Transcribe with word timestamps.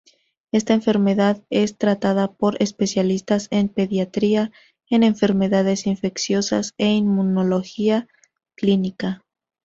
Esta 0.51 0.73
enfermedad 0.73 1.43
es 1.51 1.77
tratada 1.77 2.31
por 2.31 2.59
especialistas 2.59 3.47
en 3.51 3.69
pediatría, 3.69 4.49
en 4.89 5.03
enfermedades 5.03 5.85
infecciosas 5.85 6.73
e 6.79 6.87
inmunología 6.87 8.07
clínica. 8.55 9.23